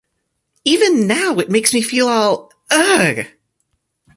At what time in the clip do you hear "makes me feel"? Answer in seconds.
1.51-2.07